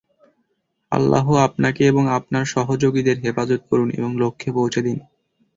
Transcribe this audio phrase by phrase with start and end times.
[0.91, 4.97] আল্লাহ আপনাকে এবং আপনার সহযোগীদের হেফাজত করুন এবং লক্ষ্যে পৌঁছে দিন।